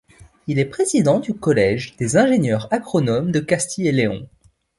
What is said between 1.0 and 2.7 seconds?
du Collège des ingénieurs